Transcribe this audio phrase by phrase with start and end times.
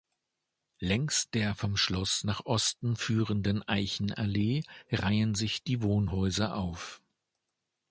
[0.79, 7.03] Längs der vom Schloss nach Osten führenden Eichenallee reihen sich die Wohnhäuser auf.